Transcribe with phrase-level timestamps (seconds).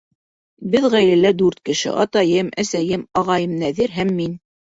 [0.75, 4.35] Беҙ ғаиләлә дүрт кеше: атайым, әсәйем, ағайым Нәҙир һәм мин.